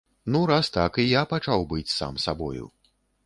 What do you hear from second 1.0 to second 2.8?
і я пачаў быць сам сабою.